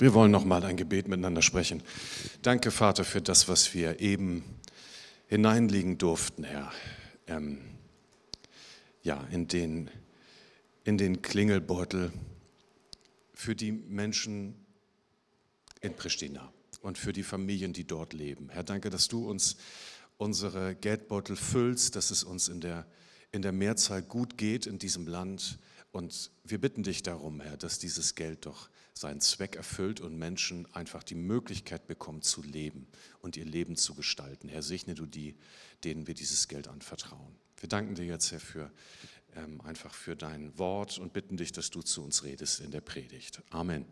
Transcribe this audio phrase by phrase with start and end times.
[0.00, 1.82] Wir wollen noch mal ein Gebet miteinander sprechen.
[2.40, 4.42] Danke, Vater, für das, was wir eben
[5.26, 6.72] hineinlegen durften, Herr.
[7.26, 7.58] Ähm,
[9.02, 9.90] ja, in den,
[10.84, 12.12] in den Klingelbeutel
[13.34, 14.54] für die Menschen
[15.82, 18.48] in Pristina und für die Familien, die dort leben.
[18.48, 19.58] Herr, danke, dass du uns
[20.16, 22.86] unsere Geldbeutel füllst, dass es uns in der,
[23.32, 25.58] in der Mehrzahl gut geht in diesem Land.
[25.92, 28.70] Und wir bitten dich darum, Herr, dass dieses Geld doch
[29.00, 32.86] seinen Zweck erfüllt und Menschen einfach die Möglichkeit bekommen zu leben
[33.22, 34.48] und ihr Leben zu gestalten.
[34.48, 35.36] Herr, segne du die,
[35.84, 37.34] denen wir dieses Geld anvertrauen.
[37.56, 38.70] Wir danken dir jetzt, Herr, für,
[39.36, 42.82] ähm, einfach für dein Wort und bitten dich, dass du zu uns redest in der
[42.82, 43.42] Predigt.
[43.48, 43.86] Amen.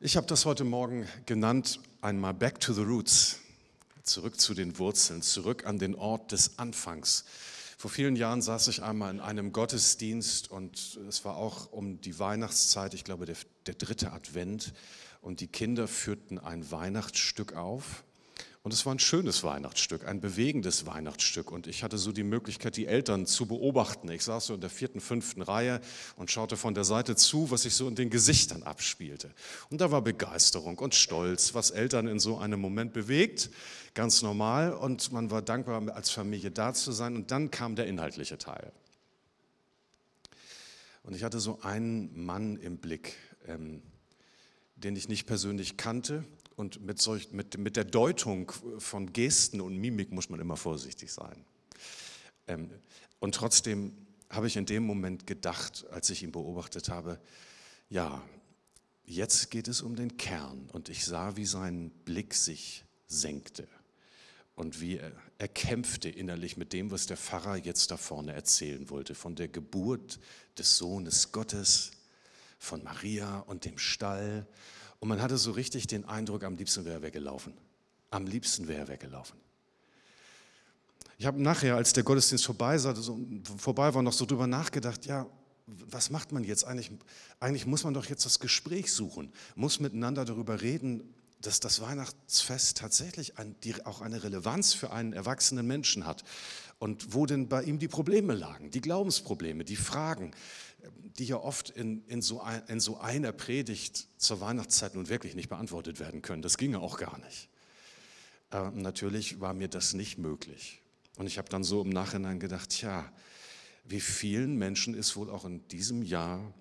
[0.00, 3.38] Ich habe das heute Morgen genannt, einmal Back to the Roots,
[4.02, 7.24] zurück zu den Wurzeln, zurück an den Ort des Anfangs.
[7.82, 12.16] Vor vielen Jahren saß ich einmal in einem Gottesdienst und es war auch um die
[12.20, 13.34] Weihnachtszeit, ich glaube der,
[13.66, 14.72] der dritte Advent,
[15.20, 18.04] und die Kinder führten ein Weihnachtsstück auf.
[18.64, 21.50] Und es war ein schönes Weihnachtsstück, ein bewegendes Weihnachtsstück.
[21.50, 24.08] Und ich hatte so die Möglichkeit, die Eltern zu beobachten.
[24.08, 25.80] Ich saß so in der vierten, fünften Reihe
[26.14, 29.32] und schaute von der Seite zu, was sich so in den Gesichtern abspielte.
[29.70, 33.50] Und da war Begeisterung und Stolz, was Eltern in so einem Moment bewegt.
[33.94, 34.72] Ganz normal.
[34.74, 37.16] Und man war dankbar, als Familie da zu sein.
[37.16, 38.70] Und dann kam der inhaltliche Teil.
[41.02, 43.16] Und ich hatte so einen Mann im Blick,
[43.48, 43.82] ähm,
[44.76, 46.24] den ich nicht persönlich kannte,
[46.56, 51.12] und mit, solch, mit, mit der Deutung von Gesten und Mimik muss man immer vorsichtig
[51.12, 51.44] sein.
[52.46, 52.70] Ähm,
[53.20, 53.96] und trotzdem
[54.30, 57.20] habe ich in dem Moment gedacht, als ich ihn beobachtet habe,
[57.88, 58.22] ja,
[59.04, 60.68] jetzt geht es um den Kern.
[60.72, 63.68] Und ich sah, wie sein Blick sich senkte
[64.54, 68.88] und wie er, er kämpfte innerlich mit dem, was der Pfarrer jetzt da vorne erzählen
[68.90, 70.18] wollte, von der Geburt
[70.58, 71.92] des Sohnes Gottes,
[72.58, 74.46] von Maria und dem Stall
[75.02, 77.54] und man hatte so richtig den Eindruck, am liebsten wäre er weggelaufen.
[78.12, 79.36] Am liebsten wäre er weggelaufen.
[81.18, 85.26] Ich habe nachher, als der Gottesdienst vorbei, war, noch so drüber nachgedacht, ja,
[85.66, 86.92] was macht man jetzt eigentlich?
[87.40, 92.76] Eigentlich muss man doch jetzt das Gespräch suchen, muss miteinander darüber reden, dass das Weihnachtsfest
[92.76, 93.32] tatsächlich
[93.84, 96.22] auch eine Relevanz für einen erwachsenen Menschen hat.
[96.82, 100.32] Und wo denn bei ihm die Probleme lagen, die Glaubensprobleme, die Fragen,
[101.16, 105.36] die ja oft in, in, so ein, in so einer Predigt zur Weihnachtszeit nun wirklich
[105.36, 106.42] nicht beantwortet werden können.
[106.42, 107.48] Das ginge auch gar nicht.
[108.50, 110.82] Äh, natürlich war mir das nicht möglich.
[111.18, 113.12] Und ich habe dann so im Nachhinein gedacht, tja,
[113.84, 116.52] wie vielen Menschen es wohl auch in diesem Jahr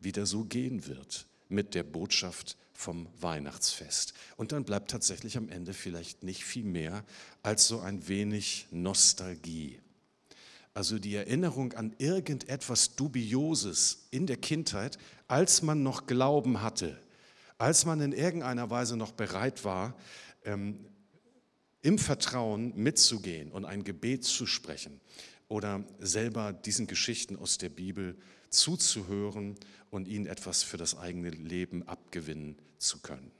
[0.00, 4.14] wieder so gehen wird mit der Botschaft vom Weihnachtsfest.
[4.36, 7.04] Und dann bleibt tatsächlich am Ende vielleicht nicht viel mehr
[7.42, 9.80] als so ein wenig Nostalgie
[10.78, 16.96] also die Erinnerung an irgendetwas Dubioses in der Kindheit, als man noch Glauben hatte,
[17.58, 19.96] als man in irgendeiner Weise noch bereit war,
[20.44, 20.78] ähm,
[21.82, 25.00] im Vertrauen mitzugehen und ein Gebet zu sprechen
[25.48, 28.16] oder selber diesen Geschichten aus der Bibel
[28.50, 29.56] zuzuhören
[29.90, 33.30] und ihnen etwas für das eigene Leben abgewinnen zu können.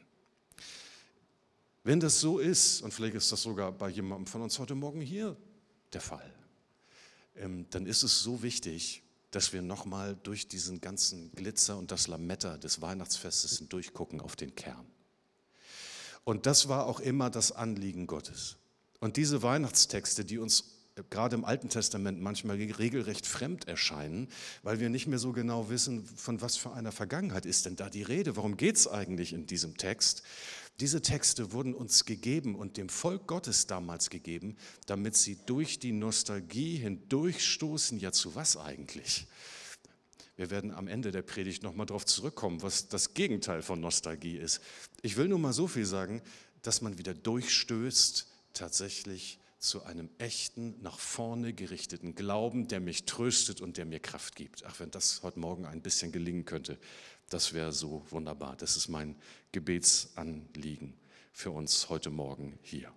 [1.85, 5.01] Wenn das so ist, und vielleicht ist das sogar bei jemandem von uns heute Morgen
[5.01, 5.37] hier
[5.93, 6.35] der Fall,
[7.37, 12.09] ähm, dann ist es so wichtig, dass wir nochmal durch diesen ganzen Glitzer und das
[12.09, 14.87] Lametta des Weihnachtsfestes durchgucken auf den Kern.
[16.25, 18.57] Und das war auch immer das Anliegen Gottes.
[19.01, 20.65] Und diese Weihnachtstexte, die uns
[21.11, 24.29] gerade im Alten Testament manchmal regelrecht fremd erscheinen,
[24.63, 27.91] weil wir nicht mehr so genau wissen, von was für einer Vergangenheit ist denn da
[27.91, 30.23] die Rede, warum geht es eigentlich in diesem Text,
[30.81, 34.57] diese Texte wurden uns gegeben und dem Volk Gottes damals gegeben,
[34.87, 37.99] damit sie durch die Nostalgie hindurchstoßen.
[37.99, 39.27] Ja, zu was eigentlich?
[40.37, 44.61] Wir werden am Ende der Predigt nochmal darauf zurückkommen, was das Gegenteil von Nostalgie ist.
[45.03, 46.23] Ich will nur mal so viel sagen,
[46.63, 53.61] dass man wieder durchstößt, tatsächlich zu einem echten, nach vorne gerichteten Glauben, der mich tröstet
[53.61, 54.65] und der mir Kraft gibt.
[54.65, 56.79] Ach, wenn das heute Morgen ein bisschen gelingen könnte,
[57.29, 58.57] das wäre so wunderbar.
[58.57, 59.17] Das ist mein
[59.53, 60.95] Gebetsanliegen
[61.33, 62.93] für uns heute Morgen hier.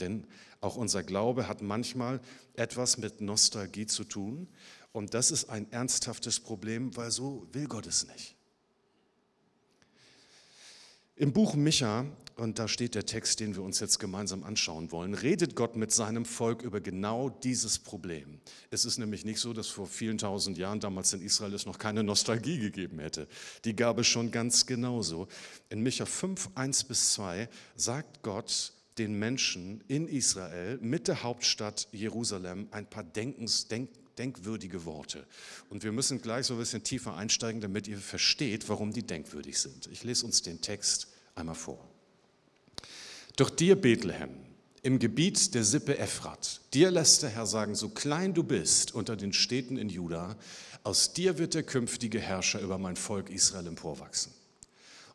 [0.00, 0.26] Denn
[0.60, 2.20] auch unser Glaube hat manchmal
[2.54, 4.48] etwas mit Nostalgie zu tun.
[4.92, 8.34] Und das ist ein ernsthaftes Problem, weil so will Gott es nicht.
[11.16, 12.06] Im Buch Micha,
[12.36, 15.92] und da steht der Text, den wir uns jetzt gemeinsam anschauen wollen, redet Gott mit
[15.92, 18.40] seinem Volk über genau dieses Problem.
[18.70, 21.78] Es ist nämlich nicht so, dass vor vielen tausend Jahren damals in Israel es noch
[21.78, 23.28] keine Nostalgie gegeben hätte.
[23.64, 25.28] Die gab es schon ganz genauso.
[25.68, 31.88] In Micha 5, 1 bis 2 sagt Gott den Menschen in Israel mit der Hauptstadt
[31.92, 35.26] Jerusalem ein paar Denkens, Denk, denkwürdige Worte.
[35.70, 39.58] Und wir müssen gleich so ein bisschen tiefer einsteigen, damit ihr versteht, warum die denkwürdig
[39.58, 39.86] sind.
[39.86, 41.89] Ich lese uns den Text einmal vor.
[43.40, 44.36] Doch dir, Bethlehem,
[44.82, 49.16] im Gebiet der Sippe Ephrat, dir lässt der Herr sagen, so klein du bist unter
[49.16, 50.36] den Städten in Juda,
[50.84, 54.34] aus dir wird der künftige Herrscher über mein Volk Israel emporwachsen.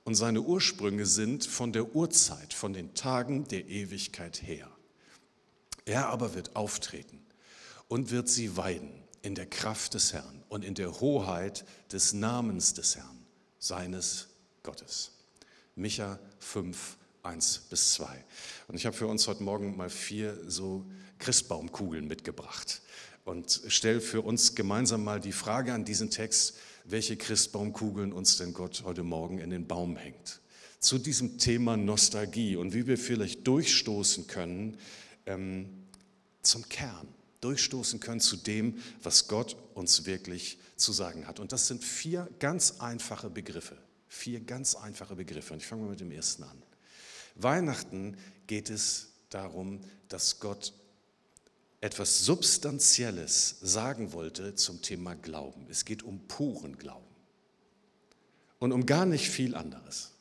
[0.06, 4.72] Und seine Ursprünge sind von der Urzeit, von den Tagen der Ewigkeit her.
[5.86, 7.24] Er aber wird auftreten
[7.90, 12.74] und wird sie weiden in der Kraft des Herrn und in der Hoheit des Namens
[12.74, 13.24] des Herrn,
[13.60, 14.30] seines
[14.64, 15.12] Gottes.
[15.76, 18.24] Micha 5, 1 bis 2.
[18.68, 20.86] Und ich habe für uns heute Morgen mal vier so
[21.20, 22.82] Christbaumkugeln mitgebracht
[23.26, 26.56] und stelle für uns gemeinsam mal die Frage an diesen Text,
[26.86, 30.40] welche Christbaumkugeln uns denn Gott heute Morgen in den Baum hängt.
[30.80, 34.78] Zu diesem Thema Nostalgie und wie wir vielleicht durchstoßen können
[35.26, 35.70] ähm,
[36.44, 37.08] zum Kern,
[37.42, 41.40] durchstoßen können zu dem, was Gott uns wirklich zu sagen hat.
[41.40, 43.78] Und das sind vier ganz einfache Begriffe.
[44.08, 45.54] Vier ganz einfache Begriffe.
[45.54, 46.62] Und ich fange mal mit dem ersten an.
[47.36, 48.18] Weihnachten
[48.48, 50.74] geht es darum, dass Gott
[51.82, 55.68] etwas Substanzielles sagen wollte zum Thema Glauben.
[55.70, 57.06] Es geht um puren Glauben
[58.60, 60.12] und um gar nicht viel anderes.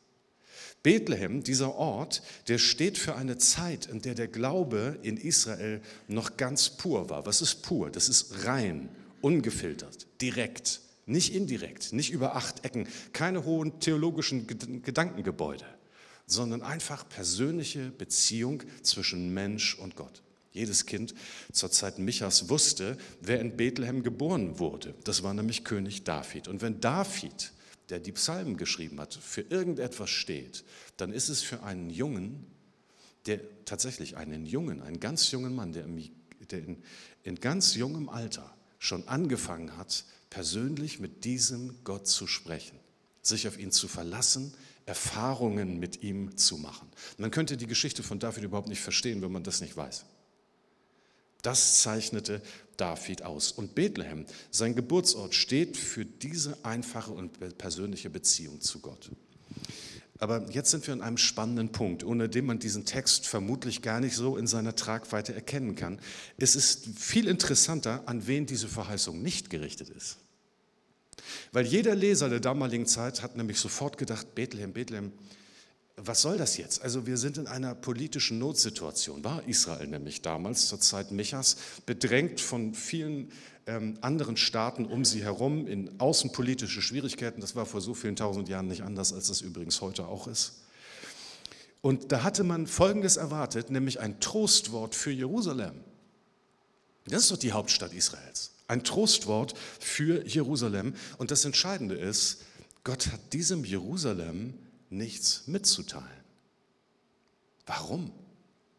[0.83, 6.37] Bethlehem, dieser Ort, der steht für eine Zeit, in der der Glaube in Israel noch
[6.37, 7.25] ganz pur war.
[7.25, 7.91] Was ist pur?
[7.91, 8.91] Das ist rein,
[9.23, 15.65] ungefiltert, direkt, nicht indirekt, nicht über acht Ecken, keine hohen theologischen Gedankengebäude,
[16.27, 20.23] sondern einfach persönliche Beziehung zwischen Mensch und Gott.
[20.53, 21.15] Jedes Kind
[21.53, 24.95] zur Zeit Michas wusste, wer in Bethlehem geboren wurde.
[25.03, 26.47] Das war nämlich König David.
[26.47, 27.53] Und wenn David,
[27.89, 30.65] der die Psalmen geschrieben hat, für irgendetwas steht,
[30.97, 32.47] dann ist es für einen Jungen,
[33.27, 36.83] der tatsächlich einen Jungen, einen ganz jungen Mann, der, in,
[37.25, 42.79] in ganz jungem Alter schon angefangen hat, persönlich mit diesem Gott zu sprechen,
[43.23, 44.55] sich auf ihn zu verlassen,
[44.87, 46.89] Erfahrungen mit ihm zu machen.
[47.19, 50.05] Man könnte die Geschichte von David überhaupt nicht verstehen, wenn man das nicht weiß.
[51.43, 52.41] Das zeichnete
[52.77, 53.53] David aus.
[53.53, 59.11] Und Bethlehem, sein Geburtsort, steht für diese einfache und persönliche Beziehung zu Gott.
[60.19, 64.01] Aber jetzt sind wir an einem spannenden Punkt, ohne den man diesen Text vermutlich gar
[64.01, 65.99] nicht so in seiner Tragweite erkennen kann.
[66.39, 70.19] Es ist viel interessanter, an wen diese Verheißung nicht gerichtet ist.
[71.53, 75.13] Weil jeder Leser der damaligen Zeit hat nämlich sofort gedacht, Bethlehem, Bethlehem,
[75.97, 76.83] was soll das jetzt?
[76.83, 81.57] Also wir sind in einer politischen Notsituation, war Israel nämlich damals zur Zeit Michas,
[81.87, 83.31] bedrängt von vielen
[83.67, 87.41] ähm, anderen Staaten um sie herum in außenpolitische Schwierigkeiten.
[87.41, 90.65] Das war vor so vielen tausend Jahren nicht anders, als das übrigens heute auch ist.
[91.81, 95.75] Und da hatte man Folgendes erwartet, nämlich ein Trostwort für Jerusalem.
[97.07, 98.54] Das ist doch die Hauptstadt Israels.
[98.67, 100.95] Ein Trostwort für Jerusalem.
[101.19, 102.43] Und das Entscheidende ist,
[102.83, 104.55] Gott hat diesem Jerusalem
[104.91, 106.25] nichts mitzuteilen.
[107.67, 108.13] Warum?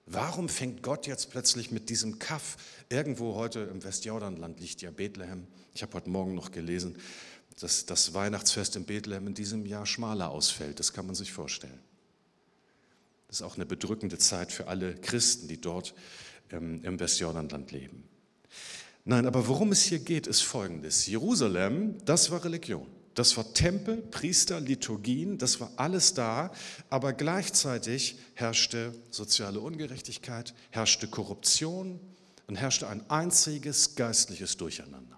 [0.06, 2.58] Warum fängt Gott jetzt plötzlich mit diesem Kaff?
[2.90, 5.48] Irgendwo heute im Westjordanland liegt ja Bethlehem.
[5.74, 6.98] Ich habe heute Morgen noch gelesen,
[7.60, 10.80] dass das Weihnachtsfest in Bethlehem in diesem Jahr schmaler ausfällt.
[10.80, 11.80] Das kann man sich vorstellen.
[13.28, 15.96] Das ist auch eine bedrückende Zeit für alle Christen, die dort
[16.52, 18.08] ähm, im Westjordanland leben.
[19.08, 21.06] Nein, aber worum es hier geht, ist Folgendes.
[21.06, 22.88] Jerusalem, das war Religion.
[23.14, 26.52] Das war Tempel, Priester, Liturgien, das war alles da,
[26.90, 32.02] aber gleichzeitig herrschte soziale Ungerechtigkeit, herrschte Korruption
[32.48, 35.18] und herrschte ein einziges geistliches Durcheinander.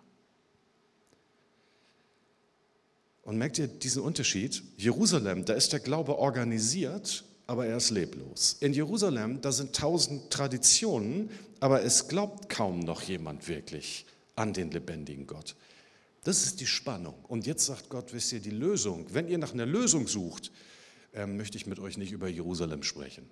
[3.24, 4.62] Und merkt ihr diesen Unterschied?
[4.78, 8.58] Jerusalem, da ist der Glaube organisiert, aber er ist leblos.
[8.60, 14.70] In Jerusalem, da sind tausend Traditionen, aber es glaubt kaum noch jemand wirklich an den
[14.70, 15.56] lebendigen Gott.
[16.24, 17.16] Das ist die Spannung.
[17.27, 20.51] Und jetzt sagt Gott, wisst ihr, die Lösung, wenn ihr nach einer Lösung sucht,
[21.13, 23.30] äh, möchte ich mit euch nicht über Jerusalem sprechen.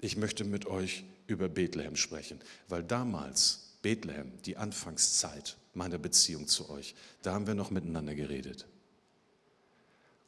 [0.00, 2.38] Ich möchte mit euch über Bethlehem sprechen,
[2.68, 8.66] weil damals Bethlehem, die Anfangszeit meiner Beziehung zu euch, da haben wir noch miteinander geredet.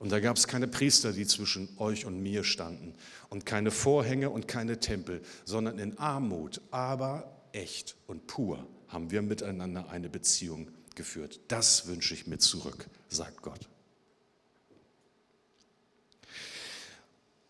[0.00, 2.95] Und da gab es keine Priester, die zwischen euch und mir standen
[3.28, 9.21] und keine Vorhänge und keine Tempel, sondern in Armut, aber echt und pur haben wir
[9.21, 11.40] miteinander eine Beziehung geführt.
[11.49, 13.69] Das wünsche ich mir zurück, sagt Gott.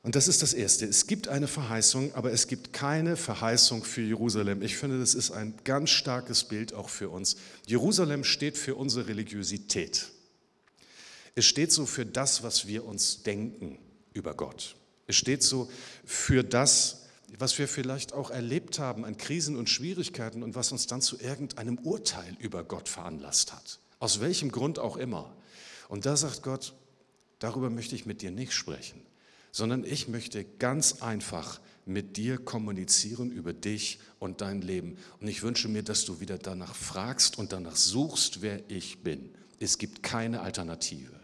[0.03, 0.87] Und das ist das Erste.
[0.87, 4.61] Es gibt eine Verheißung, aber es gibt keine Verheißung für Jerusalem.
[4.63, 7.37] Ich finde, das ist ein ganz starkes Bild auch für uns.
[7.67, 10.11] Jerusalem steht für unsere Religiosität.
[11.35, 13.79] Es steht so für das, was wir uns denken
[14.13, 14.77] über Gott.
[15.07, 15.71] Es steht so
[16.05, 17.07] für das,
[17.39, 21.19] was wir vielleicht auch erlebt haben an Krisen und Schwierigkeiten und was uns dann zu
[21.19, 23.79] irgendeinem Urteil über Gott veranlasst hat.
[23.99, 25.35] Aus welchem Grund auch immer.
[25.89, 26.75] Und da sagt Gott,
[27.39, 29.03] darüber möchte ich mit dir nicht sprechen,
[29.53, 34.97] sondern ich möchte ganz einfach mit dir kommunizieren über dich und dein Leben.
[35.21, 39.35] Und ich wünsche mir, dass du wieder danach fragst und danach suchst, wer ich bin.
[39.59, 41.20] Es gibt keine Alternative.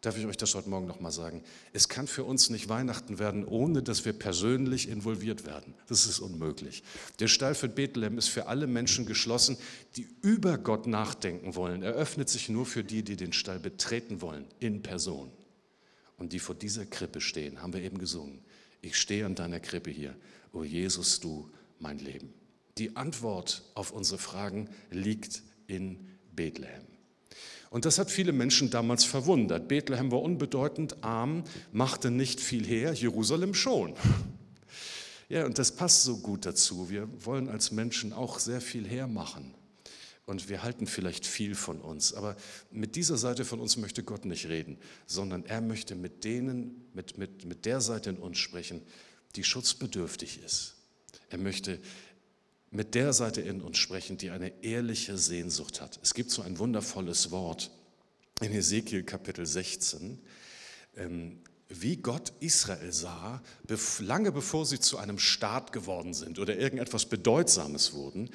[0.00, 1.42] Darf ich euch das heute Morgen nochmal sagen?
[1.72, 5.74] Es kann für uns nicht Weihnachten werden, ohne dass wir persönlich involviert werden.
[5.88, 6.84] Das ist unmöglich.
[7.18, 9.56] Der Stall für Bethlehem ist für alle Menschen geschlossen,
[9.96, 11.82] die über Gott nachdenken wollen.
[11.82, 15.32] Er öffnet sich nur für die, die den Stall betreten wollen, in Person.
[16.16, 18.40] Und die vor dieser Krippe stehen, haben wir eben gesungen.
[18.80, 20.14] Ich stehe an deiner Krippe hier.
[20.52, 21.50] O Jesus, du
[21.80, 22.32] mein Leben.
[22.78, 26.86] Die Antwort auf unsere Fragen liegt in Bethlehem.
[27.70, 29.68] Und das hat viele Menschen damals verwundert.
[29.68, 33.94] Bethlehem war unbedeutend, arm, machte nicht viel her, Jerusalem schon.
[35.28, 36.88] Ja, und das passt so gut dazu.
[36.88, 39.54] Wir wollen als Menschen auch sehr viel hermachen.
[40.24, 42.14] Und wir halten vielleicht viel von uns.
[42.14, 42.36] Aber
[42.70, 47.18] mit dieser Seite von uns möchte Gott nicht reden, sondern er möchte mit denen, mit,
[47.18, 48.82] mit, mit der Seite in uns sprechen,
[49.36, 50.76] die schutzbedürftig ist.
[51.30, 51.78] Er möchte
[52.70, 55.98] mit der Seite in uns sprechen, die eine ehrliche Sehnsucht hat.
[56.02, 57.70] Es gibt so ein wundervolles Wort
[58.40, 60.18] in Ezekiel Kapitel 16,
[60.96, 63.42] ähm, wie Gott Israel sah,
[63.98, 68.30] lange bevor sie zu einem Staat geworden sind oder irgendetwas Bedeutsames wurden,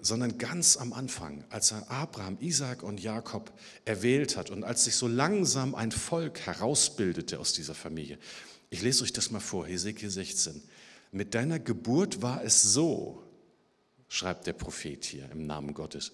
[0.00, 3.52] sondern ganz am Anfang, als er Abraham, Isaac und Jakob
[3.84, 8.18] erwählt hat und als sich so langsam ein Volk herausbildete aus dieser Familie.
[8.70, 10.60] Ich lese euch das mal vor, Hesekiel 16.
[11.12, 13.22] Mit deiner Geburt war es so,
[14.12, 16.12] schreibt der Prophet hier im Namen Gottes.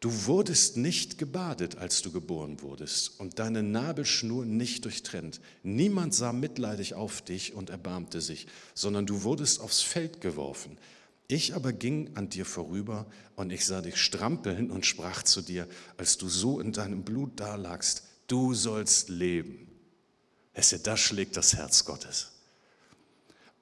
[0.00, 5.40] Du wurdest nicht gebadet, als du geboren wurdest, und deine Nabelschnur nicht durchtrennt.
[5.62, 10.76] Niemand sah mitleidig auf dich und erbarmte sich, sondern du wurdest aufs Feld geworfen.
[11.26, 15.66] Ich aber ging an dir vorüber und ich sah dich strampeln und sprach zu dir,
[15.96, 19.66] als du so in deinem Blut dalagst, du sollst leben.
[20.52, 22.35] Das schlägt das Herz Gottes.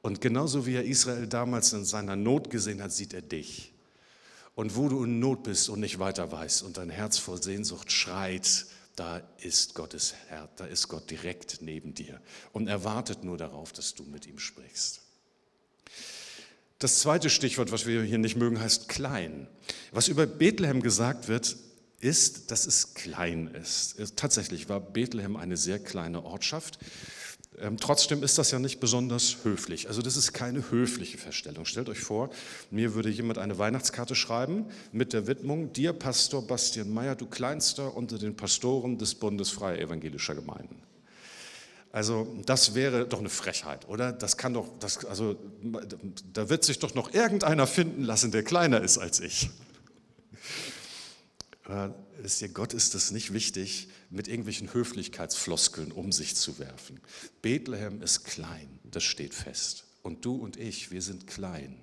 [0.05, 3.73] Und genauso wie er Israel damals in seiner Not gesehen hat, sieht er dich.
[4.55, 7.91] Und wo du in Not bist und nicht weiter weißt und dein Herz vor Sehnsucht
[7.91, 12.21] schreit, da ist Gottes Herz, da ist Gott direkt neben dir
[12.53, 15.01] und er wartet nur darauf, dass du mit ihm sprichst.
[16.81, 19.49] Das zweite Stichwort, was wir hier nicht mögen, heißt klein.
[19.91, 21.57] Was über Bethlehem gesagt wird,
[22.01, 23.97] ist, dass es klein ist.
[24.17, 26.79] Tatsächlich war Bethlehem eine sehr kleine Ortschaft.
[27.61, 29.89] Ähm, trotzdem ist das ja nicht besonders höflich.
[29.89, 31.65] Also das ist keine höfliche Feststellung.
[31.65, 32.31] Stellt euch vor,
[32.71, 37.97] mir würde jemand eine Weihnachtskarte schreiben mit der Widmung, dir Pastor Bastian Meyer, du Kleinster
[37.97, 40.83] unter den Pastoren des Bundes Freier Evangelischer Gemeinden.
[41.93, 44.11] Also das wäre doch eine Frechheit, oder?
[44.11, 45.37] Das kann doch, das, also
[46.33, 49.49] da wird sich doch noch irgendeiner finden lassen, der kleiner ist als ich.
[52.19, 57.01] Wisst ihr, Gott ist es nicht wichtig, mit irgendwelchen Höflichkeitsfloskeln um sich zu werfen.
[57.41, 59.85] Bethlehem ist klein, das steht fest.
[60.03, 61.81] Und du und ich, wir sind klein.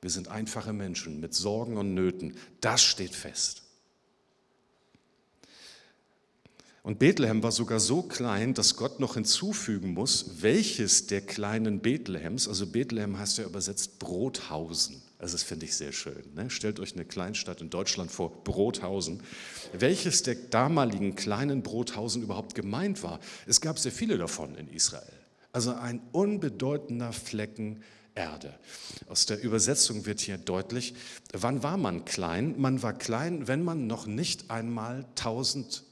[0.00, 2.36] Wir sind einfache Menschen mit Sorgen und Nöten.
[2.60, 3.62] Das steht fest.
[6.84, 12.46] Und Bethlehem war sogar so klein, dass Gott noch hinzufügen muss, welches der kleinen Bethlehems,
[12.46, 15.02] also Bethlehem heißt ja übersetzt Brothausen.
[15.18, 16.22] Also das finde ich sehr schön.
[16.34, 16.50] Ne?
[16.50, 19.22] Stellt euch eine Kleinstadt in Deutschland vor, Brothausen.
[19.72, 23.20] Welches der damaligen kleinen Brothausen überhaupt gemeint war?
[23.46, 25.12] Es gab sehr viele davon in Israel.
[25.52, 27.82] Also ein unbedeutender Flecken
[28.16, 28.54] Erde.
[29.08, 30.94] Aus der Übersetzung wird hier deutlich,
[31.32, 32.54] wann war man klein?
[32.58, 35.84] Man war klein, wenn man noch nicht einmal 1000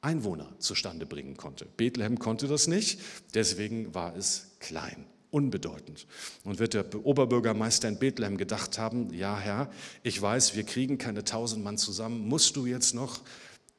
[0.00, 1.66] Einwohner zustande bringen konnte.
[1.76, 3.00] Bethlehem konnte das nicht,
[3.34, 6.06] deswegen war es klein, unbedeutend.
[6.44, 9.70] Und wird der Oberbürgermeister in Bethlehem gedacht haben, ja Herr,
[10.02, 13.22] ich weiß, wir kriegen keine tausend Mann zusammen, musst du jetzt noch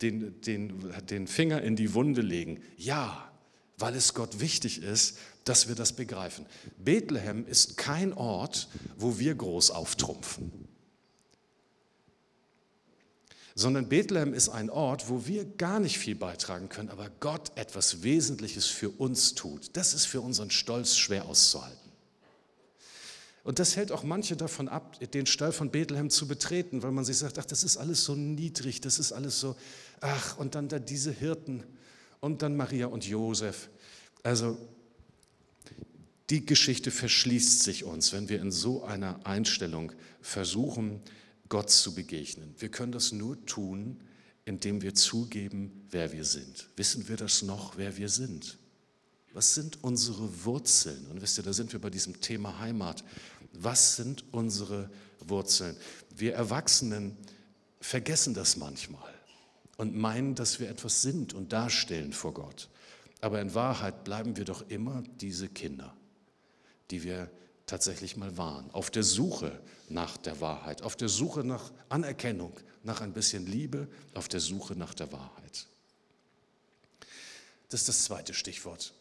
[0.02, 0.74] den, den,
[1.10, 2.62] den Finger in die Wunde legen?
[2.76, 3.32] Ja,
[3.78, 6.46] weil es Gott wichtig ist, dass wir das begreifen.
[6.78, 10.62] Bethlehem ist kein Ort, wo wir groß auftrumpfen
[13.56, 18.02] sondern Bethlehem ist ein Ort, wo wir gar nicht viel beitragen können, aber Gott etwas
[18.02, 19.70] Wesentliches für uns tut.
[19.74, 21.78] Das ist für unseren Stolz schwer auszuhalten.
[23.44, 27.04] Und das hält auch manche davon ab, den Stall von Bethlehem zu betreten, weil man
[27.04, 29.56] sich sagt, ach, das ist alles so niedrig, das ist alles so,
[30.00, 31.64] ach, und dann da diese Hirten
[32.22, 33.70] und dann Maria und Josef.
[34.24, 34.58] Also
[36.30, 39.92] die Geschichte verschließt sich uns, wenn wir in so einer Einstellung
[40.22, 41.02] versuchen,
[41.50, 42.56] Gott zu begegnen.
[42.58, 44.00] Wir können das nur tun,
[44.46, 46.70] indem wir zugeben, wer wir sind.
[46.76, 48.58] Wissen wir das noch, wer wir sind?
[49.34, 51.08] Was sind unsere Wurzeln?
[51.08, 53.04] Und wisst ihr, da sind wir bei diesem Thema Heimat.
[53.54, 55.76] Was sind unsere Wurzeln?
[56.16, 57.18] Wir Erwachsenen
[57.80, 59.14] vergessen das manchmal
[59.78, 62.70] und meinen, dass wir etwas sind und darstellen vor Gott.
[63.22, 65.96] Aber in Wahrheit bleiben wir doch immer diese Kinder,
[66.92, 67.32] die wir
[67.74, 72.53] tatsächlich mal waren, auf der Suche nach der Wahrheit, auf der Suche nach Anerkennung,
[72.84, 75.65] nach ein bisschen Liebe, auf der Suche nach der Wahrheit.
[77.70, 78.94] Das ist das zweite Stichwort,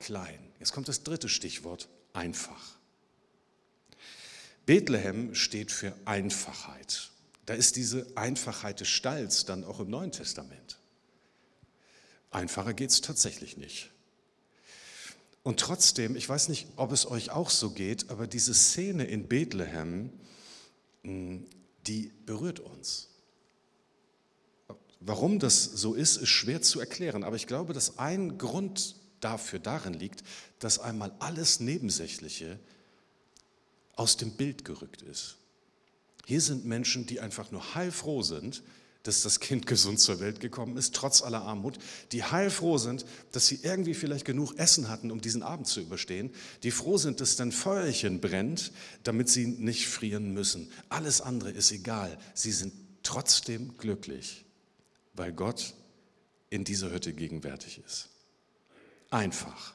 [0.00, 0.40] klein.
[0.58, 2.80] Jetzt kommt das dritte Stichwort, einfach.
[4.66, 7.10] Bethlehem steht für Einfachheit.
[7.46, 10.80] Da ist diese Einfachheit des Stalls dann auch im Neuen Testament.
[12.32, 13.92] Einfacher geht es tatsächlich nicht.
[15.42, 19.26] Und trotzdem, ich weiß nicht, ob es euch auch so geht, aber diese Szene in
[19.26, 20.10] Bethlehem,
[21.02, 21.46] hm,
[21.86, 23.08] die berührt uns.
[25.00, 29.58] Warum das so ist, ist schwer zu erklären, aber ich glaube, dass ein Grund dafür
[29.58, 30.22] darin liegt,
[30.58, 32.58] dass einmal alles Nebensächliche
[33.96, 35.36] aus dem Bild gerückt ist.
[36.26, 38.62] Hier sind Menschen, die einfach nur heilfroh sind,
[39.02, 41.78] dass das Kind gesund zur Welt gekommen ist, trotz aller Armut,
[42.12, 46.30] die heilfroh sind, dass sie irgendwie vielleicht genug Essen hatten, um diesen Abend zu überstehen,
[46.62, 50.70] die froh sind, dass dann Feuerchen brennt, damit sie nicht frieren müssen.
[50.88, 52.18] Alles andere ist egal.
[52.34, 54.44] Sie sind trotzdem glücklich,
[55.14, 55.74] weil Gott
[56.50, 58.08] in dieser Hütte gegenwärtig ist.
[59.08, 59.74] Einfach.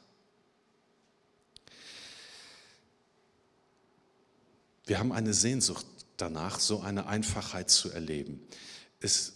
[4.85, 5.85] Wir haben eine Sehnsucht
[6.17, 8.39] danach, so eine Einfachheit zu erleben.
[9.05, 9.33] Es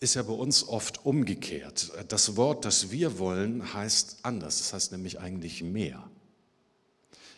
[0.00, 1.92] ist ja bei uns oft umgekehrt.
[2.08, 4.58] Das Wort, das wir wollen, heißt anders.
[4.58, 6.02] Das heißt nämlich eigentlich mehr.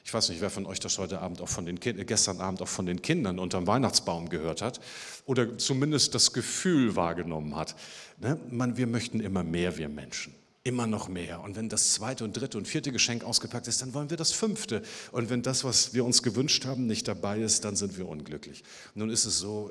[0.02, 2.62] Ich weiß nicht, wer von euch das heute Abend auch von den Kindern, gestern Abend
[2.62, 4.80] auch von den Kindern unterm Weihnachtsbaum gehört hat
[5.26, 7.74] oder zumindest das Gefühl wahrgenommen hat.
[8.18, 8.40] Ne?
[8.50, 10.34] Man, wir möchten immer mehr, wir Menschen
[10.66, 11.42] immer noch mehr.
[11.42, 14.32] Und wenn das zweite und dritte und vierte Geschenk ausgepackt ist, dann wollen wir das
[14.32, 14.82] fünfte.
[15.12, 18.64] Und wenn das, was wir uns gewünscht haben, nicht dabei ist, dann sind wir unglücklich.
[18.94, 19.70] Nun ist es so,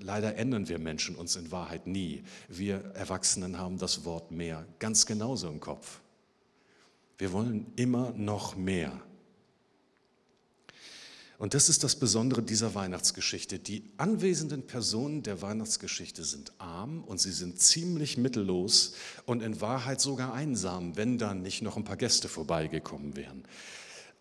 [0.00, 2.22] leider ändern wir Menschen uns in Wahrheit nie.
[2.48, 6.00] Wir Erwachsenen haben das Wort mehr ganz genauso im Kopf.
[7.18, 9.00] Wir wollen immer noch mehr.
[11.38, 13.60] Und das ist das Besondere dieser Weihnachtsgeschichte.
[13.60, 20.00] Die anwesenden Personen der Weihnachtsgeschichte sind arm und sie sind ziemlich mittellos und in Wahrheit
[20.00, 23.44] sogar einsam, wenn dann nicht noch ein paar Gäste vorbeigekommen wären.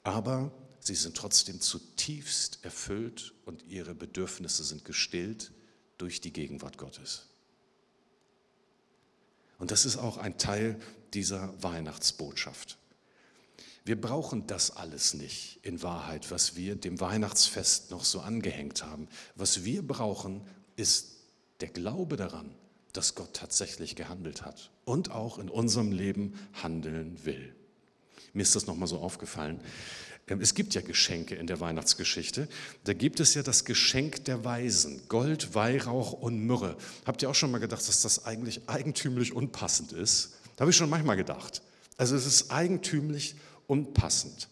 [0.04, 0.52] Aber
[0.88, 5.52] sie sind trotzdem zutiefst erfüllt und ihre Bedürfnisse sind gestillt
[5.98, 7.28] durch die Gegenwart Gottes.
[9.60, 10.80] Und das ist auch ein Teil
[11.14, 12.78] dieser Weihnachtsbotschaft.
[13.86, 19.08] Wir brauchen das alles nicht in Wahrheit, was wir dem Weihnachtsfest noch so angehängt haben.
[19.36, 20.42] Was wir brauchen,
[20.76, 21.16] ist
[21.62, 22.54] der Glaube daran,
[22.94, 27.56] dass Gott tatsächlich gehandelt hat und auch in unserem Leben handeln will.
[28.34, 29.62] Mir ist das nochmal so aufgefallen.
[30.28, 32.48] Ähm, es gibt ja Geschenke in der Weihnachtsgeschichte.
[32.84, 36.78] Da gibt es ja das Geschenk der Weisen, Gold, Weihrauch und Myrrhe.
[37.06, 40.34] Habt ihr auch schon mal gedacht, dass das eigentlich eigentümlich unpassend ist?
[40.56, 41.62] Da habe ich schon manchmal gedacht.
[41.98, 43.36] Also es ist eigentümlich
[43.68, 44.50] unpassend.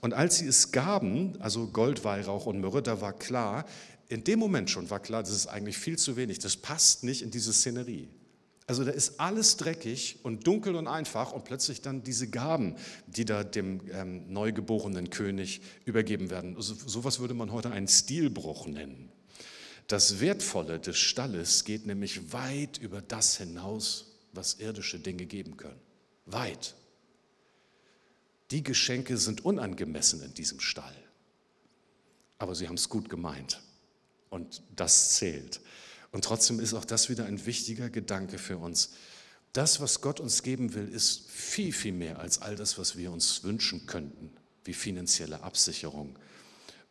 [0.00, 3.64] Und als sie es gaben, also Gold, Weihrauch und Myrrhe, da war klar,
[4.08, 7.22] in dem Moment schon war klar, das ist eigentlich viel zu wenig, das passt nicht
[7.22, 8.08] in diese Szenerie.
[8.68, 12.76] Also da ist alles dreckig und dunkel und einfach und plötzlich dann diese Gaben,
[13.06, 16.54] die da dem ähm, neugeborenen König übergeben werden.
[16.54, 19.10] Also, sowas würde man heute einen Stilbruch nennen.
[19.86, 25.80] Das Wertvolle des Stalles geht nämlich weit über das hinaus, was irdische Dinge geben können.
[26.26, 26.74] Weit.
[28.50, 30.94] Die Geschenke sind unangemessen in diesem Stall.
[32.36, 33.62] Aber sie haben es gut gemeint.
[34.28, 35.62] Und das zählt.
[36.10, 38.90] Und trotzdem ist auch das wieder ein wichtiger Gedanke für uns.
[39.52, 43.10] Das, was Gott uns geben will, ist viel, viel mehr als all das, was wir
[43.10, 44.30] uns wünschen könnten,
[44.64, 46.18] wie finanzielle Absicherung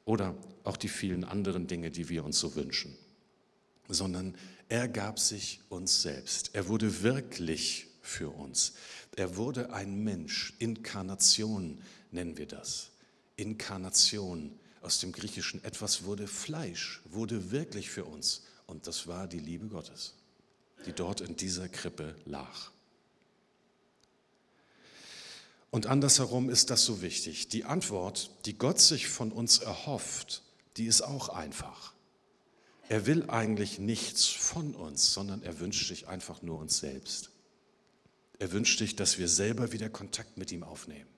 [0.06, 2.95] oder auch die vielen anderen Dinge, die wir uns so wünschen.
[3.89, 4.36] Sondern
[4.69, 6.51] er gab sich uns selbst.
[6.53, 8.73] Er wurde wirklich für uns.
[9.15, 10.53] Er wurde ein Mensch.
[10.60, 12.89] Inkarnation nennen wir das.
[13.36, 15.63] Inkarnation aus dem Griechischen.
[15.63, 18.43] Etwas wurde Fleisch, wurde wirklich für uns.
[18.67, 20.13] Und das war die Liebe Gottes,
[20.86, 22.71] die dort in dieser Krippe lag.
[25.71, 27.49] Und andersherum ist das so wichtig.
[27.49, 30.43] Die Antwort, die Gott sich von uns erhofft,
[30.77, 31.93] die ist auch einfach.
[32.89, 37.32] Er will eigentlich nichts von uns, sondern er wünscht sich einfach nur uns selbst.
[38.39, 41.10] Er wünscht sich, dass wir selber wieder Kontakt mit ihm aufnehmen,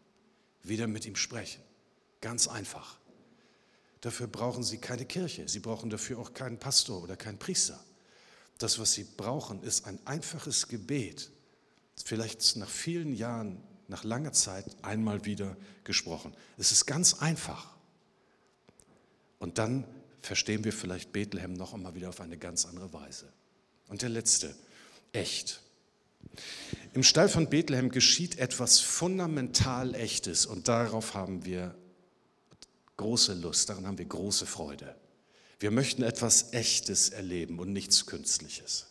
[0.64, 1.62] wieder mit ihm sprechen.
[2.22, 2.99] Ganz einfach.
[4.02, 7.84] Dafür brauchen sie keine Kirche, sie brauchen dafür auch keinen Pastor oder keinen Priester.
[8.58, 11.32] Das, was sie brauchen, ist ein einfaches Gebet.
[12.04, 16.34] Vielleicht nach vielen Jahren nach langer Zeit einmal wieder gesprochen.
[16.58, 17.76] Es ist ganz einfach.
[19.40, 19.86] Und dann
[20.22, 23.32] verstehen wir vielleicht Bethlehem noch einmal wieder auf eine ganz andere Weise.
[23.88, 24.56] Und der letzte,
[25.12, 25.62] echt.
[26.94, 31.76] Im Stall von Bethlehem geschieht etwas fundamental Echtes und darauf haben wir
[33.00, 34.94] große Lust, daran haben wir große Freude.
[35.60, 38.88] Wir möchten etwas Echtes erleben und nichts Künstliches.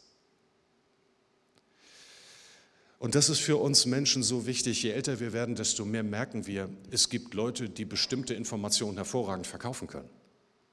[2.98, 4.82] Und das ist für uns Menschen so wichtig.
[4.82, 9.46] Je älter wir werden, desto mehr merken wir, es gibt Leute, die bestimmte Informationen hervorragend
[9.46, 10.10] verkaufen können.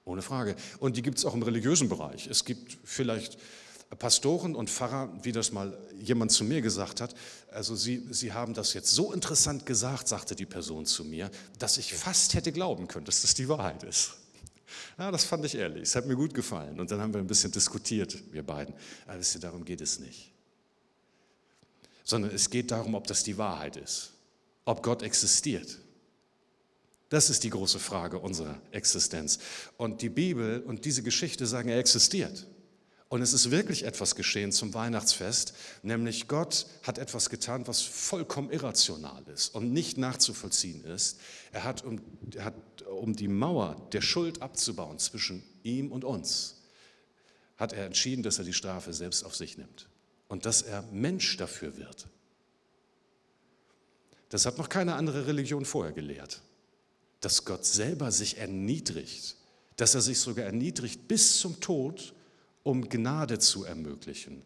[0.06, 0.56] Ohne Frage.
[0.80, 2.28] Und die gibt es auch im religiösen Bereich.
[2.28, 3.38] Es gibt vielleicht
[4.00, 7.16] Pastoren und Pfarrer, wie das mal jemand zu mir gesagt hat,
[7.52, 11.78] also sie, sie haben das jetzt so interessant gesagt, sagte die Person zu mir, dass
[11.78, 14.14] ich fast hätte glauben können, dass das die Wahrheit ist.
[14.98, 16.80] Ja, das fand ich ehrlich, es hat mir gut gefallen.
[16.80, 18.74] Und dann haben wir ein bisschen diskutiert, wir beiden.
[19.06, 20.32] Aber wisst ihr, darum geht es nicht.
[22.04, 24.12] Sondern es geht darum, ob das die Wahrheit ist,
[24.66, 25.78] ob Gott existiert.
[27.10, 29.40] Das ist die große Frage unserer Existenz.
[29.78, 32.48] Und die Bibel und diese Geschichte sagen, er existiert.
[33.16, 38.50] Und es ist wirklich etwas geschehen zum Weihnachtsfest, nämlich Gott hat etwas getan, was vollkommen
[38.50, 41.18] irrational ist und nicht nachzuvollziehen ist.
[41.54, 42.02] Er hat, um,
[42.36, 46.58] er hat, um die Mauer der Schuld abzubauen zwischen ihm und uns,
[47.56, 49.88] hat er entschieden, dass er die Strafe selbst auf sich nimmt
[50.28, 52.08] und dass er Mensch dafür wird.
[54.28, 56.42] Das hat noch keine andere Religion vorher gelehrt,
[57.22, 59.38] dass Gott selber sich erniedrigt,
[59.78, 62.14] dass er sich sogar erniedrigt bis zum Tod
[62.66, 64.42] um Gnade zu ermöglichen.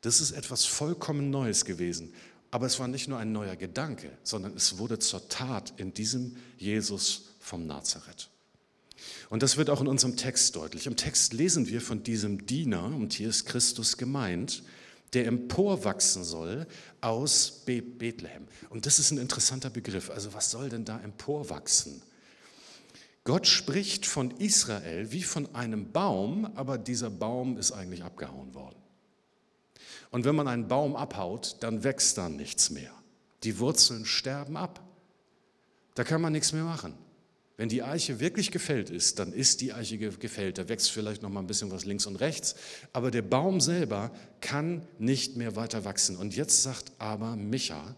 [0.00, 2.14] Das ist etwas vollkommen Neues gewesen.
[2.50, 6.36] Aber es war nicht nur ein neuer Gedanke, sondern es wurde zur Tat in diesem
[6.56, 8.30] Jesus vom Nazareth.
[9.28, 10.86] Und das wird auch in unserem Text deutlich.
[10.86, 14.62] Im Text lesen wir von diesem Diener, und hier ist Christus gemeint,
[15.12, 16.66] der emporwachsen soll
[17.02, 18.48] aus Bethlehem.
[18.70, 20.08] Und das ist ein interessanter Begriff.
[20.08, 22.00] Also was soll denn da emporwachsen?
[23.26, 28.78] Gott spricht von Israel wie von einem Baum, aber dieser Baum ist eigentlich abgehauen worden.
[30.12, 32.92] Und wenn man einen Baum abhaut, dann wächst da nichts mehr.
[33.42, 34.80] Die Wurzeln sterben ab.
[35.94, 36.94] Da kann man nichts mehr machen.
[37.56, 40.58] Wenn die Eiche wirklich gefällt ist, dann ist die Eiche gefällt.
[40.58, 42.54] Da wächst vielleicht noch mal ein bisschen was links und rechts,
[42.92, 46.16] aber der Baum selber kann nicht mehr weiter wachsen.
[46.16, 47.96] Und jetzt sagt aber Micha,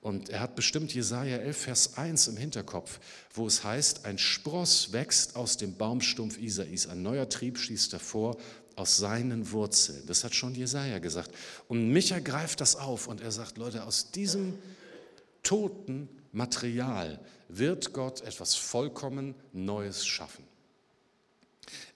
[0.00, 3.00] und er hat bestimmt Jesaja 11, Vers 1 im Hinterkopf,
[3.34, 8.38] wo es heißt: Ein Spross wächst aus dem Baumstumpf Isais, ein neuer Trieb schießt hervor
[8.76, 10.06] aus seinen Wurzeln.
[10.06, 11.32] Das hat schon Jesaja gesagt.
[11.68, 14.58] Und Micha greift das auf und er sagt: Leute, aus diesem
[15.42, 20.44] toten Material wird Gott etwas vollkommen Neues schaffen.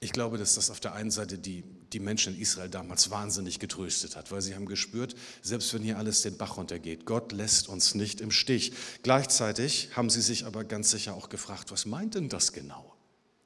[0.00, 3.58] Ich glaube, dass das auf der einen Seite die, die Menschen in Israel damals wahnsinnig
[3.58, 7.68] getröstet hat, weil sie haben gespürt, selbst wenn hier alles den Bach runtergeht, Gott lässt
[7.68, 8.72] uns nicht im Stich.
[9.02, 12.94] Gleichzeitig haben sie sich aber ganz sicher auch gefragt, was meint denn das genau?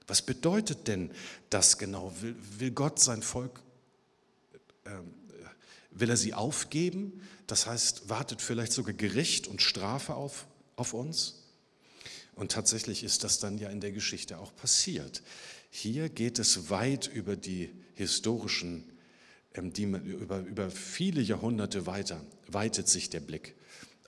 [0.06, 1.10] Was bedeutet denn
[1.50, 2.12] das genau?
[2.20, 3.62] Will, will Gott sein Volk,
[4.84, 4.90] äh,
[5.90, 7.22] will er sie aufgeben?
[7.46, 11.44] Das heißt, wartet vielleicht sogar Gericht und Strafe auf, auf uns?
[12.34, 15.22] Und tatsächlich ist das dann ja in der Geschichte auch passiert.
[15.70, 18.84] Hier geht es weit über die historischen,
[19.54, 23.54] ähm, die, über, über viele Jahrhunderte weiter, weitet sich der Blick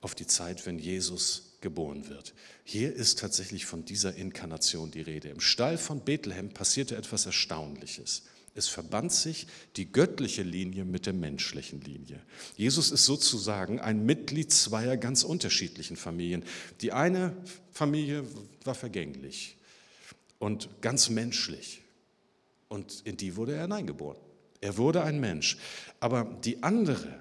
[0.00, 2.34] auf die Zeit, wenn Jesus geboren wird.
[2.64, 5.28] Hier ist tatsächlich von dieser Inkarnation die Rede.
[5.28, 8.22] Im Stall von Bethlehem passierte etwas Erstaunliches.
[8.54, 9.46] Es verband sich
[9.76, 12.20] die göttliche Linie mit der menschlichen Linie.
[12.56, 16.44] Jesus ist sozusagen ein Mitglied zweier ganz unterschiedlichen Familien.
[16.80, 17.36] Die eine
[17.70, 18.24] Familie
[18.64, 19.56] war vergänglich,
[20.40, 21.82] und ganz menschlich.
[22.68, 24.18] Und in die wurde er hineingeboren.
[24.60, 25.56] Er wurde ein Mensch.
[26.00, 27.20] Aber die andere,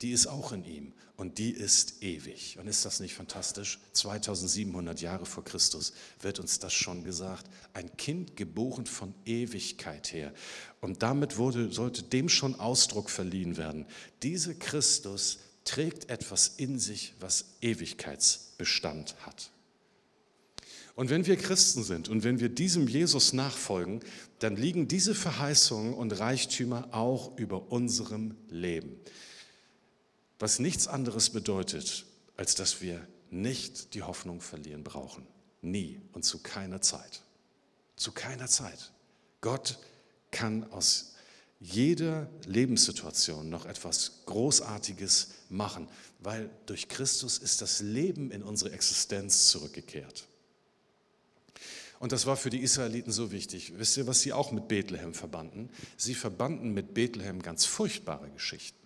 [0.00, 2.58] die ist auch in ihm und die ist ewig.
[2.60, 3.80] Und ist das nicht fantastisch?
[3.94, 7.46] 2700 Jahre vor Christus wird uns das schon gesagt.
[7.72, 10.32] Ein Kind geboren von Ewigkeit her.
[10.80, 13.86] Und damit wurde, sollte dem schon Ausdruck verliehen werden.
[14.22, 19.50] Dieser Christus trägt etwas in sich, was Ewigkeitsbestand hat.
[20.98, 24.00] Und wenn wir Christen sind und wenn wir diesem Jesus nachfolgen,
[24.40, 28.98] dann liegen diese Verheißungen und Reichtümer auch über unserem Leben.
[30.40, 32.04] Was nichts anderes bedeutet,
[32.36, 35.24] als dass wir nicht die Hoffnung verlieren brauchen.
[35.62, 37.22] Nie und zu keiner Zeit.
[37.94, 38.90] Zu keiner Zeit.
[39.40, 39.78] Gott
[40.32, 41.14] kann aus
[41.60, 49.46] jeder Lebenssituation noch etwas Großartiges machen, weil durch Christus ist das Leben in unsere Existenz
[49.46, 50.27] zurückgekehrt.
[51.98, 53.72] Und das war für die Israeliten so wichtig.
[53.76, 55.68] Wisst ihr, was sie auch mit Bethlehem verbanden?
[55.96, 58.78] Sie verbanden mit Bethlehem ganz furchtbare Geschichten.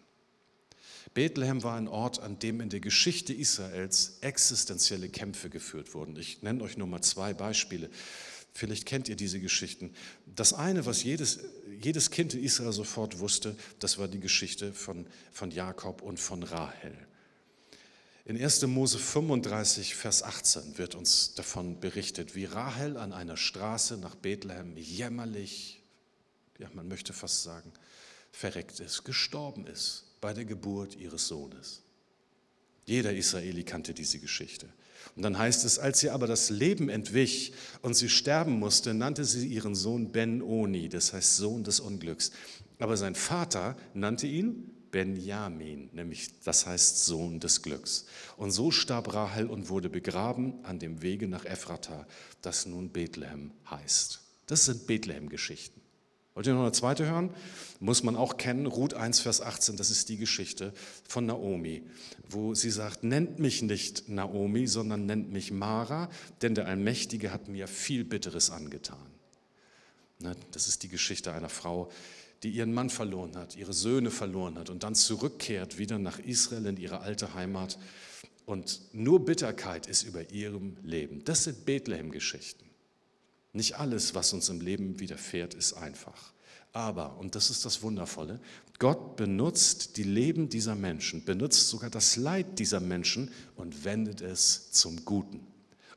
[1.15, 6.17] Bethlehem war ein Ort, an dem in der Geschichte Israels existenzielle Kämpfe geführt wurden.
[6.17, 7.91] Ich nenne euch nur mal zwei Beispiele.
[8.55, 9.93] Vielleicht kennt ihr diese Geschichten.
[10.27, 11.41] Das eine, was jedes,
[11.81, 16.43] jedes Kind in Israel sofort wusste, das war die Geschichte von, von Jakob und von
[16.43, 16.97] Rahel.
[18.25, 18.67] In 1.
[18.69, 24.77] Mose 35, Vers 18 wird uns davon berichtet, wie Rahel an einer Straße nach Bethlehem
[24.77, 25.83] jämmerlich,
[26.59, 27.73] ja man möchte fast sagen,
[28.31, 31.83] verreckt ist, gestorben ist bei der Geburt ihres Sohnes.
[32.85, 34.69] Jeder Israeli kannte diese Geschichte.
[35.17, 39.25] Und dann heißt es, als sie aber das Leben entwich und sie sterben musste, nannte
[39.25, 42.31] sie ihren Sohn Ben-Oni, das heißt Sohn des Unglücks.
[42.79, 48.07] Aber sein Vater nannte ihn Benjamin, nämlich das heißt Sohn des Glücks.
[48.37, 52.07] Und so starb Rahel und wurde begraben an dem Wege nach Ephrata,
[52.43, 54.21] das nun Bethlehem heißt.
[54.47, 55.81] Das sind Bethlehem-Geschichten.
[56.35, 57.35] Wollt ihr noch eine zweite hören?
[57.81, 60.73] Muss man auch kennen, Ruth 1, Vers 18, das ist die Geschichte
[61.07, 61.83] von Naomi,
[62.29, 66.09] wo sie sagt, nennt mich nicht Naomi, sondern nennt mich Mara,
[66.41, 69.13] denn der Allmächtige hat mir viel Bitteres angetan.
[70.21, 74.59] Ne, das ist die Geschichte einer Frau, die ihren Mann verloren hat, ihre Söhne verloren
[74.59, 77.79] hat und dann zurückkehrt wieder nach Israel in ihre alte Heimat.
[78.45, 81.25] Und nur Bitterkeit ist über ihrem Leben.
[81.25, 82.65] Das sind Bethlehem-Geschichten.
[83.53, 86.33] Nicht alles, was uns im Leben widerfährt, ist einfach.
[86.73, 88.41] Aber, und das ist das Wundervolle,
[88.79, 94.73] Gott benutzt die Leben dieser Menschen, benutzt sogar das Leid dieser Menschen und wendet es
[94.73, 95.52] zum Guten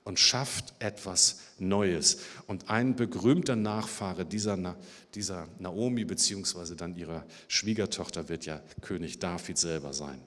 [0.06, 2.20] und schafft etwas Neues.
[2.48, 4.78] Und ein berühmter Nachfahre dieser,
[5.14, 10.22] dieser Naomi beziehungsweise dann ihrer Schwiegertochter wird ja König David selber sein.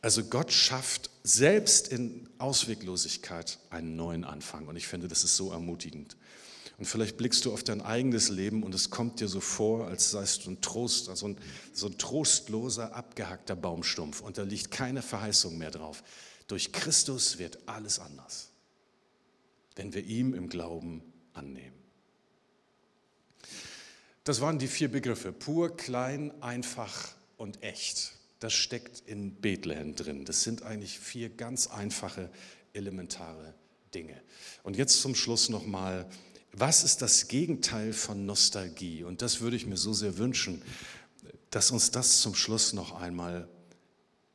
[0.00, 4.68] Also Gott schafft selbst in Ausweglosigkeit einen neuen Anfang.
[4.68, 6.16] Und ich finde, das ist so ermutigend.
[6.78, 10.10] Und vielleicht blickst du auf dein eigenes Leben und es kommt dir so vor, als
[10.10, 11.38] seist du ein Trost, also ein,
[11.72, 16.04] so ein trostloser, abgehackter Baumstumpf und da liegt keine Verheißung mehr drauf.
[16.46, 18.50] Durch Christus wird alles anders,
[19.74, 21.76] wenn wir ihm im Glauben annehmen.
[24.24, 28.12] Das waren die vier Begriffe, pur, klein, einfach und echt.
[28.40, 30.24] Das steckt in Bethlehem drin.
[30.24, 32.30] Das sind eigentlich vier ganz einfache,
[32.72, 33.54] elementare
[33.94, 34.20] Dinge.
[34.62, 36.08] Und jetzt zum Schluss nochmal,
[36.52, 39.04] was ist das Gegenteil von Nostalgie?
[39.04, 40.62] Und das würde ich mir so sehr wünschen,
[41.50, 43.48] dass uns das zum Schluss noch einmal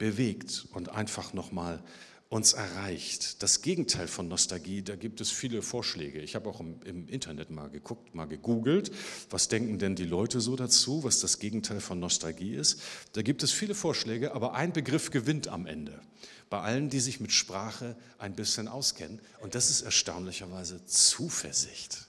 [0.01, 1.79] bewegt und einfach nochmal
[2.27, 3.43] uns erreicht.
[3.43, 6.21] Das Gegenteil von Nostalgie, da gibt es viele Vorschläge.
[6.21, 8.91] Ich habe auch im, im, Internet mal geguckt, mal gegoogelt,
[9.29, 12.81] was denken denn die Leute so dazu, was das Gegenteil von Nostalgie ist.
[13.13, 16.01] Da gibt es viele Vorschläge, aber ein Begriff gewinnt am Ende.
[16.49, 19.19] Bei allen, die sich mit Sprache ein bisschen auskennen.
[19.41, 22.07] Und das ist erstaunlicherweise Zuversicht.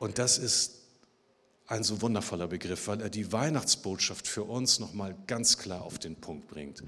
[0.00, 0.83] Und das ist
[1.66, 6.16] ein so wundervoller Begriff, weil er die Weihnachtsbotschaft für uns nochmal ganz klar auf den
[6.16, 6.82] Punkt bringt.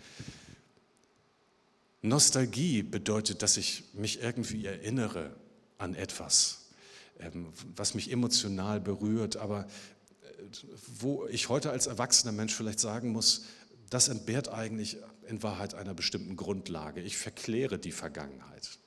[2.02, 5.34] Nostalgie bedeutet, dass ich mich irgendwie erinnere
[5.78, 6.66] an etwas,
[7.18, 9.66] ähm, was mich emotional berührt, aber
[10.22, 10.26] äh,
[11.00, 13.44] wo ich heute als erwachsener Mensch vielleicht sagen muss,
[13.90, 17.00] das entbehrt eigentlich in Wahrheit einer bestimmten Grundlage.
[17.00, 18.78] Ich verkläre die Vergangenheit.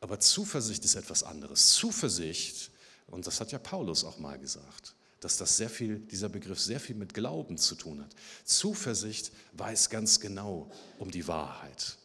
[0.00, 1.70] Aber Zuversicht ist etwas anderes.
[1.70, 2.70] Zuversicht
[3.06, 6.80] und das hat ja Paulus auch mal gesagt, dass das sehr viel, dieser Begriff sehr
[6.80, 8.14] viel mit Glauben zu tun hat.
[8.44, 11.96] Zuversicht weiß ganz genau um die Wahrheit.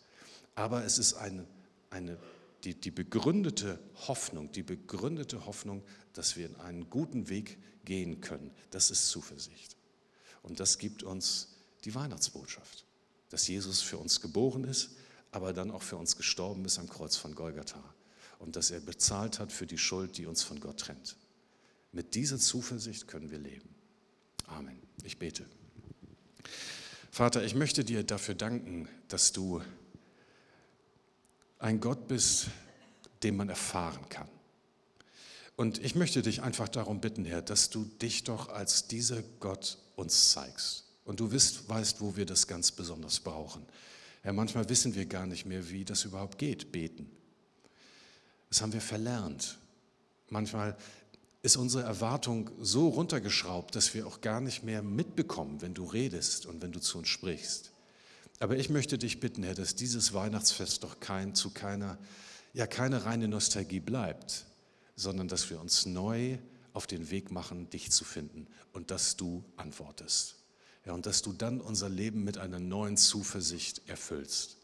[0.55, 1.45] Aber es ist eine,
[1.89, 2.17] eine,
[2.63, 5.83] die, die begründete Hoffnung, die begründete Hoffnung,
[6.13, 8.51] dass wir in einen guten Weg gehen können.
[8.71, 9.75] Das ist Zuversicht.
[10.43, 12.85] Und das gibt uns die Weihnachtsbotschaft,
[13.29, 14.91] dass Jesus für uns geboren ist,
[15.31, 17.83] aber dann auch für uns gestorben ist am Kreuz von Golgatha
[18.39, 21.15] und dass er bezahlt hat für die Schuld, die uns von Gott trennt.
[21.91, 23.69] Mit dieser Zuversicht können wir leben.
[24.47, 24.79] Amen.
[25.03, 25.45] Ich bete.
[27.11, 29.61] Vater, ich möchte dir dafür danken, dass du
[31.59, 32.47] ein Gott bist,
[33.23, 34.29] den man erfahren kann.
[35.55, 39.77] Und ich möchte dich einfach darum bitten, Herr, dass du dich doch als dieser Gott
[39.97, 40.85] uns zeigst.
[41.03, 43.65] Und du wisst, weißt, wo wir das ganz besonders brauchen.
[44.21, 47.11] Herr, manchmal wissen wir gar nicht mehr, wie das überhaupt geht, beten.
[48.49, 49.57] Das haben wir verlernt.
[50.29, 50.75] Manchmal
[51.41, 56.45] ist unsere Erwartung so runtergeschraubt, dass wir auch gar nicht mehr mitbekommen, wenn du redest
[56.45, 57.71] und wenn du zu uns sprichst.
[58.39, 61.97] Aber ich möchte dich bitten, Herr, dass dieses Weihnachtsfest doch kein, zu keiner,
[62.53, 64.45] ja, keine reine Nostalgie bleibt,
[64.95, 66.37] sondern dass wir uns neu
[66.73, 70.35] auf den Weg machen, dich zu finden und dass du antwortest.
[70.85, 74.57] Ja, und dass du dann unser Leben mit einer neuen Zuversicht erfüllst.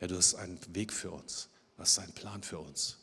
[0.00, 2.98] Ja, du hast einen Weg für uns, du hast einen Plan für uns.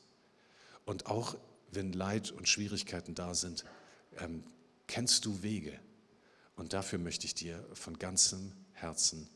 [0.86, 1.38] Und auch
[1.72, 3.66] wenn Leid und Schwierigkeiten da sind,
[4.18, 4.44] ähm,
[4.88, 5.80] kennst du Wege.
[6.56, 9.30] Und dafür möchte ich dir von ganzem Herzen